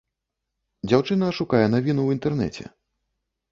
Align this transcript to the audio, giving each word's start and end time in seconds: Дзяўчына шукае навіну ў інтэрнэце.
Дзяўчына 0.87 1.29
шукае 1.41 1.61
навіну 1.75 2.01
ў 2.09 2.19
інтэрнэце. 2.19 2.63